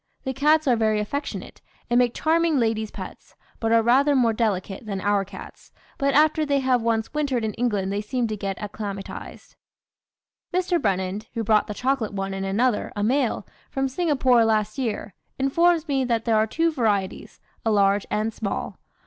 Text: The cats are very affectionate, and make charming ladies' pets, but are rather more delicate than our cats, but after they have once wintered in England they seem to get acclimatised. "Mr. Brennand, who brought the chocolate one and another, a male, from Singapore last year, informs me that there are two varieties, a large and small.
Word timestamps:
The 0.23 0.33
cats 0.33 0.67
are 0.67 0.75
very 0.75 0.99
affectionate, 0.99 1.61
and 1.87 1.99
make 1.99 2.15
charming 2.15 2.57
ladies' 2.57 2.89
pets, 2.89 3.35
but 3.59 3.71
are 3.71 3.83
rather 3.83 4.15
more 4.15 4.33
delicate 4.33 4.87
than 4.87 4.99
our 4.99 5.23
cats, 5.23 5.71
but 5.99 6.15
after 6.15 6.43
they 6.43 6.57
have 6.57 6.81
once 6.81 7.13
wintered 7.13 7.45
in 7.45 7.53
England 7.53 7.93
they 7.93 8.01
seem 8.01 8.25
to 8.27 8.35
get 8.35 8.57
acclimatised. 8.59 9.55
"Mr. 10.51 10.81
Brennand, 10.81 11.27
who 11.35 11.43
brought 11.43 11.67
the 11.67 11.75
chocolate 11.75 12.13
one 12.13 12.33
and 12.33 12.47
another, 12.47 12.91
a 12.95 13.03
male, 13.03 13.45
from 13.69 13.87
Singapore 13.87 14.43
last 14.43 14.79
year, 14.79 15.13
informs 15.37 15.87
me 15.87 16.03
that 16.03 16.25
there 16.25 16.35
are 16.35 16.47
two 16.47 16.71
varieties, 16.71 17.39
a 17.63 17.69
large 17.69 18.07
and 18.09 18.33
small. 18.33 18.79